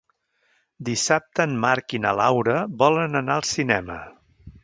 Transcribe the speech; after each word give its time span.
Dissabte 0.87 1.45
en 1.49 1.53
Marc 1.65 1.95
i 1.99 2.01
na 2.07 2.15
Laura 2.21 2.57
volen 2.81 3.21
anar 3.23 3.35
al 3.39 3.47
cinema. 3.51 3.99